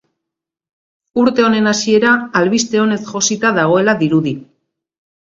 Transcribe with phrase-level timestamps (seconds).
[1.23, 4.33] Urte honen hasiera albiste onez josita dagoela dirudi.